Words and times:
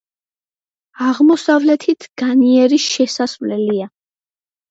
აღმოსავლეთით 1.07 2.07
განიერი 2.21 2.79
შესასვლელია. 2.85 3.87